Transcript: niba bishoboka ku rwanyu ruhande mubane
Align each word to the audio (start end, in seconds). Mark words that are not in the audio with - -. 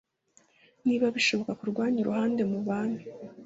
niba 0.85 1.05
bishoboka 1.15 1.51
ku 1.59 1.63
rwanyu 1.71 2.07
ruhande 2.07 2.41
mubane 2.51 3.01